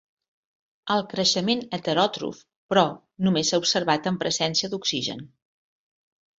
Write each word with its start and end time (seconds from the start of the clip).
El 0.95 1.03
creixement 1.11 1.61
heteròtrof, 1.77 2.41
però, 2.73 2.87
només 3.29 3.53
s'ha 3.53 3.63
observat 3.67 4.13
en 4.15 4.21
presència 4.27 4.75
d'oxigen. 4.75 5.25